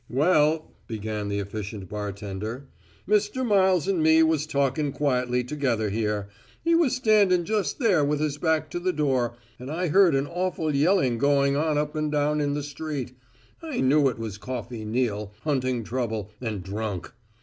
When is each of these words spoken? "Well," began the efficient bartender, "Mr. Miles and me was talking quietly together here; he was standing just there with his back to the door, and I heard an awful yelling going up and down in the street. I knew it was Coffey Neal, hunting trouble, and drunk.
"Well," 0.09 0.71
began 0.87 1.27
the 1.29 1.37
efficient 1.37 1.87
bartender, 1.87 2.67
"Mr. 3.07 3.45
Miles 3.45 3.87
and 3.87 4.01
me 4.01 4.23
was 4.23 4.47
talking 4.47 4.91
quietly 4.91 5.43
together 5.43 5.91
here; 5.91 6.27
he 6.63 6.73
was 6.73 6.95
standing 6.95 7.43
just 7.45 7.77
there 7.77 8.03
with 8.03 8.19
his 8.19 8.39
back 8.39 8.71
to 8.71 8.79
the 8.79 8.93
door, 8.93 9.35
and 9.59 9.69
I 9.69 9.89
heard 9.89 10.15
an 10.15 10.25
awful 10.25 10.73
yelling 10.75 11.19
going 11.19 11.55
up 11.55 11.95
and 11.95 12.11
down 12.11 12.41
in 12.41 12.55
the 12.55 12.63
street. 12.63 13.15
I 13.61 13.79
knew 13.79 14.09
it 14.09 14.17
was 14.17 14.39
Coffey 14.39 14.85
Neal, 14.85 15.35
hunting 15.43 15.83
trouble, 15.83 16.31
and 16.41 16.63
drunk. 16.63 17.13